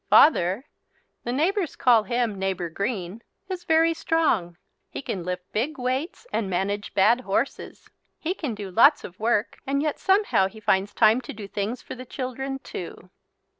[0.09, 0.65] Father
[1.25, 4.57] the neighbours call him Neighbour Green is very strong.
[4.89, 7.87] He can lift big weights and manage bad horses.
[8.17, 11.83] He can do lots of work and yet somehow he finds time to do things
[11.83, 13.11] for the children too.